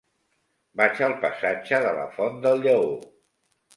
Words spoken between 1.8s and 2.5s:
de la Font